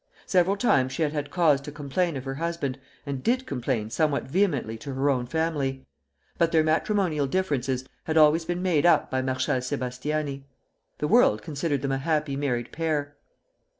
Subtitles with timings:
[0.25, 4.23] Several times she had had cause to complain of her husband, and did complain somewhat
[4.23, 5.85] vehemently to her own family;
[6.39, 10.41] but their matrimonial differences had always been made up by Marshal Sébastiani.
[10.97, 13.15] The world considered them a happy married pair.